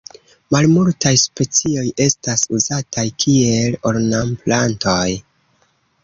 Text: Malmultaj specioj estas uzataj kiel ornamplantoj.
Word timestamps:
Malmultaj 0.53 1.11
specioj 1.23 1.83
estas 2.05 2.45
uzataj 2.59 3.03
kiel 3.25 3.77
ornamplantoj. 3.91 5.03